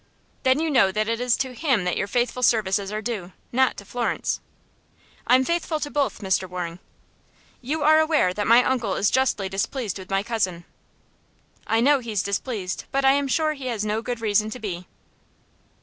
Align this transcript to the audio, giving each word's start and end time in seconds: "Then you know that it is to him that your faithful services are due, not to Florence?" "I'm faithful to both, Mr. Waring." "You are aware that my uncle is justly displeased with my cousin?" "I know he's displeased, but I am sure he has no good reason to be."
"Then 0.41 0.59
you 0.59 0.71
know 0.71 0.91
that 0.91 1.07
it 1.07 1.19
is 1.21 1.37
to 1.37 1.53
him 1.53 1.83
that 1.83 1.95
your 1.95 2.07
faithful 2.07 2.41
services 2.41 2.91
are 2.91 3.03
due, 3.03 3.33
not 3.51 3.77
to 3.77 3.85
Florence?" 3.85 4.39
"I'm 5.27 5.45
faithful 5.45 5.79
to 5.79 5.91
both, 5.91 6.23
Mr. 6.23 6.49
Waring." 6.49 6.79
"You 7.61 7.83
are 7.83 7.99
aware 7.99 8.33
that 8.33 8.47
my 8.47 8.63
uncle 8.63 8.95
is 8.95 9.11
justly 9.11 9.47
displeased 9.47 9.99
with 9.99 10.09
my 10.09 10.23
cousin?" 10.23 10.65
"I 11.67 11.81
know 11.81 11.99
he's 11.99 12.23
displeased, 12.23 12.85
but 12.91 13.05
I 13.05 13.11
am 13.11 13.27
sure 13.27 13.53
he 13.53 13.67
has 13.67 13.85
no 13.85 14.01
good 14.01 14.21
reason 14.21 14.49
to 14.49 14.57
be." 14.59 14.87